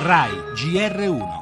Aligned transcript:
RAI 0.00 0.30
GR1 0.54 1.37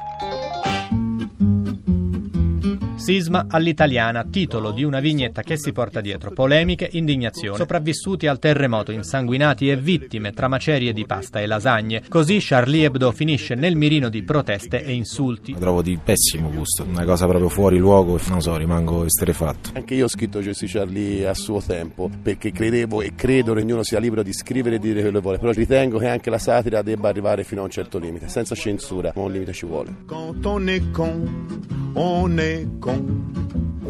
Sisma 3.07 3.45
all'italiana, 3.47 4.25
titolo 4.29 4.71
di 4.71 4.83
una 4.83 4.99
vignetta 4.99 5.41
che 5.41 5.55
si 5.55 5.71
porta 5.71 6.01
dietro 6.01 6.31
polemiche, 6.31 6.89
indignazione, 6.91 7.55
sopravvissuti 7.55 8.27
al 8.27 8.37
terremoto, 8.37 8.91
insanguinati 8.91 9.69
e 9.69 9.77
vittime 9.77 10.33
tra 10.33 10.49
macerie 10.49 10.91
di 10.91 11.05
pasta 11.05 11.39
e 11.39 11.45
lasagne. 11.45 12.03
Così 12.09 12.39
Charlie 12.41 12.83
Hebdo 12.83 13.13
finisce 13.13 13.55
nel 13.55 13.77
mirino 13.77 14.09
di 14.09 14.23
proteste 14.23 14.83
e 14.83 14.91
insulti. 14.91 15.53
La 15.53 15.59
trovo 15.59 15.81
di 15.81 15.97
pessimo 16.03 16.51
gusto, 16.51 16.83
una 16.83 17.05
cosa 17.05 17.27
proprio 17.27 17.47
fuori 17.47 17.77
luogo, 17.77 18.19
non 18.27 18.41
so, 18.41 18.57
rimango 18.57 19.05
esterefatto. 19.05 19.69
Anche 19.75 19.93
io 19.93 20.03
ho 20.03 20.09
scritto 20.09 20.41
Jesse 20.41 20.65
Charlie 20.67 21.25
a 21.25 21.33
suo 21.33 21.61
tempo, 21.61 22.09
perché 22.21 22.51
credevo 22.51 23.01
e 23.01 23.15
credo 23.15 23.53
che 23.53 23.61
ognuno 23.61 23.83
sia 23.83 23.99
libero 23.99 24.21
di 24.21 24.33
scrivere 24.33 24.75
e 24.75 24.79
di 24.79 24.89
dire 24.89 24.99
quello 24.99 25.19
che 25.19 25.23
vuole, 25.23 25.37
però 25.39 25.53
ritengo 25.53 25.97
che 25.97 26.09
anche 26.09 26.29
la 26.29 26.39
satira 26.39 26.81
debba 26.81 27.07
arrivare 27.07 27.45
fino 27.45 27.61
a 27.61 27.63
un 27.63 27.69
certo 27.69 27.99
limite, 27.99 28.27
senza 28.27 28.53
censura, 28.53 29.13
ma 29.15 29.21
un 29.21 29.31
limite 29.31 29.53
ci 29.53 29.65
vuole. 29.65 29.95
Quand 30.05 30.45
on 30.45 30.67
est 30.67 30.91
con, 30.91 31.65
on 31.93 32.39
est 32.39 32.79
con. 32.79 33.27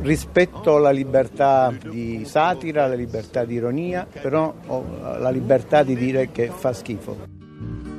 rispetto 0.02 0.78
la 0.78 0.92
libertà 0.92 1.74
di 1.90 2.24
satira, 2.26 2.88
la 2.88 2.96
libertà 2.96 3.44
di 3.44 3.56
ironia, 3.56 4.08
però 4.10 4.54
ho 4.68 4.86
la 5.20 5.30
libertà 5.30 5.84
di 5.84 5.96
dire 5.96 6.32
che 6.32 6.48
fa 6.48 6.72
schifo. 6.72 7.36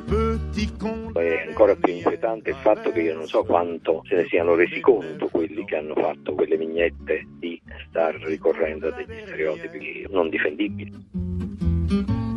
Petit 0.06 0.76
con. 0.78 1.10
È 1.12 1.46
ancora 1.48 1.74
più 1.76 1.92
inquietante 1.92 2.50
il 2.50 2.56
fatto 2.56 2.90
che 2.92 3.02
io 3.02 3.14
non 3.14 3.26
so 3.26 3.44
quanto 3.44 4.02
se 4.08 4.14
ne 4.14 4.26
siano 4.26 4.54
resi 4.54 4.80
conto 4.80 5.28
quelli 5.28 5.64
che 5.66 5.76
hanno 5.76 5.94
fatto 5.94 6.32
quelle 6.32 6.56
vignette 6.56 7.26
di 7.38 7.60
star 7.88 8.14
ricorrendo 8.22 8.88
a 8.88 8.92
degli 8.92 9.20
stereotipi 9.26 10.06
non 10.10 10.30
difendibili. 10.30 12.27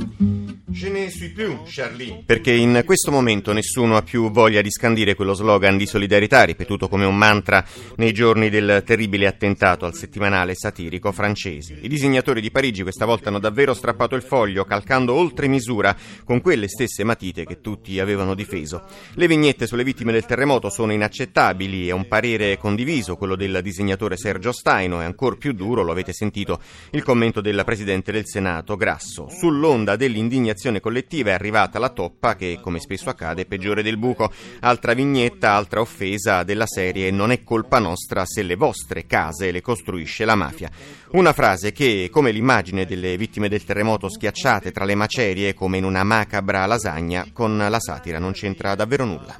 Je 0.81 0.89
ne 0.89 1.11
suis 1.11 1.29
plus, 1.29 1.59
Charlie. 1.67 2.23
Perché 2.25 2.51
in 2.51 2.81
questo 2.83 3.11
momento 3.11 3.53
nessuno 3.53 3.97
ha 3.97 4.01
più 4.01 4.31
voglia 4.31 4.61
di 4.61 4.71
scandire 4.71 5.13
quello 5.13 5.35
slogan 5.35 5.77
di 5.77 5.85
solidarietà 5.85 6.41
ripetuto 6.41 6.87
come 6.87 7.05
un 7.05 7.15
mantra 7.15 7.63
nei 7.97 8.11
giorni 8.11 8.49
del 8.49 8.81
terribile 8.83 9.27
attentato 9.27 9.85
al 9.85 9.93
settimanale 9.93 10.55
satirico 10.55 11.11
francese. 11.11 11.77
I 11.79 11.87
disegnatori 11.87 12.41
di 12.41 12.49
Parigi 12.49 12.81
questa 12.81 13.05
volta 13.05 13.29
hanno 13.29 13.37
davvero 13.37 13.75
strappato 13.75 14.15
il 14.15 14.23
foglio, 14.23 14.65
calcando 14.65 15.13
oltre 15.13 15.47
misura 15.47 15.95
con 16.23 16.41
quelle 16.41 16.67
stesse 16.67 17.03
matite 17.03 17.45
che 17.45 17.61
tutti 17.61 17.99
avevano 17.99 18.33
difeso. 18.33 18.81
Le 19.13 19.27
vignette 19.27 19.67
sulle 19.67 19.83
vittime 19.83 20.11
del 20.11 20.25
terremoto 20.25 20.71
sono 20.71 20.93
inaccettabili, 20.93 21.89
è 21.89 21.91
un 21.91 22.07
parere 22.07 22.57
condiviso 22.57 23.17
quello 23.17 23.35
del 23.35 23.59
disegnatore 23.61 24.17
Sergio 24.17 24.51
Staino 24.51 24.99
e 24.99 25.05
ancora 25.05 25.35
più 25.35 25.53
duro, 25.53 25.83
lo 25.83 25.91
avete 25.91 26.11
sentito, 26.11 26.59
il 26.89 27.03
commento 27.03 27.39
del 27.39 27.61
Presidente 27.63 28.11
del 28.11 28.25
Senato 28.25 28.75
Grasso. 28.75 29.27
Sull'onda 29.29 29.95
dell'indignazione 29.95 30.69
collettiva 30.79 31.31
è 31.31 31.33
arrivata 31.33 31.79
la 31.79 31.89
toppa 31.89 32.35
che, 32.35 32.59
come 32.61 32.79
spesso 32.79 33.09
accade, 33.09 33.41
è 33.41 33.45
peggiore 33.45 33.83
del 33.83 33.97
buco. 33.97 34.31
Altra 34.61 34.93
vignetta, 34.93 35.53
altra 35.53 35.81
offesa 35.81 36.43
della 36.43 36.65
serie 36.65 37.11
non 37.11 37.31
è 37.31 37.43
colpa 37.43 37.79
nostra 37.79 38.23
se 38.25 38.43
le 38.43 38.55
vostre 38.55 39.05
case 39.05 39.51
le 39.51 39.61
costruisce 39.61 40.25
la 40.25 40.35
mafia. 40.35 40.69
Una 41.11 41.33
frase 41.33 41.71
che, 41.71 42.09
come 42.11 42.31
l'immagine 42.31 42.85
delle 42.85 43.17
vittime 43.17 43.49
del 43.49 43.65
terremoto 43.65 44.09
schiacciate 44.09 44.71
tra 44.71 44.85
le 44.85 44.95
macerie 44.95 45.53
come 45.53 45.77
in 45.77 45.83
una 45.83 46.03
macabra 46.03 46.65
lasagna, 46.65 47.25
con 47.33 47.57
la 47.57 47.79
satira 47.79 48.19
non 48.19 48.31
c'entra 48.31 48.75
davvero 48.75 49.05
nulla. 49.05 49.35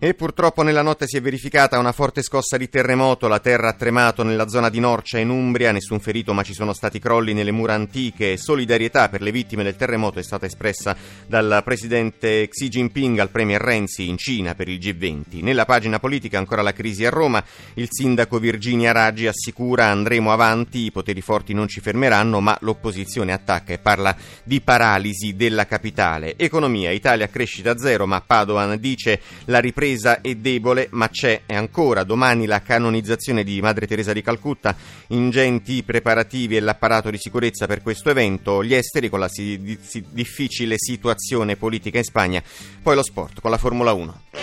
E 0.00 0.14
purtroppo 0.14 0.62
nella 0.62 0.82
notte 0.82 1.08
si 1.08 1.16
è 1.16 1.20
verificata 1.20 1.76
una 1.76 1.90
forte 1.90 2.22
scossa 2.22 2.56
di 2.56 2.68
terremoto, 2.68 3.26
la 3.26 3.40
terra 3.40 3.70
ha 3.70 3.72
tremato 3.72 4.22
nella 4.22 4.46
zona 4.46 4.68
di 4.68 4.78
Norcia 4.78 5.18
in 5.18 5.28
Umbria, 5.28 5.72
nessun 5.72 5.98
ferito 5.98 6.32
ma 6.32 6.44
ci 6.44 6.54
sono 6.54 6.72
stati 6.72 7.00
crolli 7.00 7.32
nelle 7.32 7.50
mura 7.50 7.74
antiche. 7.74 8.36
Solidarietà 8.36 9.08
per 9.08 9.22
le 9.22 9.32
vittime 9.32 9.64
del 9.64 9.74
terremoto 9.74 10.20
è 10.20 10.22
stata 10.22 10.46
espressa 10.46 10.96
dal 11.26 11.62
presidente 11.64 12.46
Xi 12.46 12.68
Jinping 12.68 13.18
al 13.18 13.30
premier 13.30 13.60
Renzi 13.60 14.08
in 14.08 14.18
Cina 14.18 14.54
per 14.54 14.68
il 14.68 14.78
G20. 14.78 15.42
Nella 15.42 15.64
pagina 15.64 15.98
politica 15.98 16.38
ancora 16.38 16.62
la 16.62 16.72
crisi 16.72 17.04
a 17.04 17.10
Roma, 17.10 17.42
il 17.74 17.88
sindaco 17.90 18.38
Virginia 18.38 18.92
Raggi 18.92 19.26
assicura 19.26 19.86
andremo 19.86 20.32
avanti, 20.32 20.84
i 20.84 20.92
poteri 20.92 21.22
forti 21.22 21.54
non 21.54 21.66
ci 21.66 21.80
fermeranno, 21.80 22.38
ma 22.38 22.56
l'opposizione 22.60 23.32
attacca 23.32 23.72
e 23.72 23.78
parla 23.78 24.16
di 24.44 24.60
paralisi 24.60 25.34
della 25.34 25.66
capitale. 25.66 26.36
Economia, 26.36 26.92
Italia 26.92 27.28
crescita 27.28 27.76
zero, 27.76 28.06
ma 28.06 28.20
Padoan 28.20 28.78
dice 28.78 29.20
la 29.46 29.58
ripresa 29.58 29.86
è 30.20 30.34
debole, 30.34 30.88
ma 30.92 31.08
c'è 31.08 31.42
e 31.46 31.54
ancora. 31.54 32.04
Domani 32.04 32.46
la 32.46 32.60
canonizzazione 32.60 33.44
di 33.44 33.60
Madre 33.60 33.86
Teresa 33.86 34.12
di 34.12 34.22
Calcutta, 34.22 34.76
ingenti 35.08 35.82
preparativi 35.82 36.56
e 36.56 36.60
l'apparato 36.60 37.10
di 37.10 37.18
sicurezza 37.18 37.66
per 37.66 37.82
questo 37.82 38.10
evento, 38.10 38.62
gli 38.62 38.74
esteri 38.74 39.08
con 39.08 39.20
la 39.20 39.28
si- 39.28 39.78
difficile 40.10 40.74
situazione 40.78 41.56
politica 41.56 41.98
in 41.98 42.04
Spagna, 42.04 42.42
poi 42.82 42.94
lo 42.94 43.02
sport 43.02 43.40
con 43.40 43.50
la 43.50 43.58
Formula 43.58 43.92
1. 43.92 44.37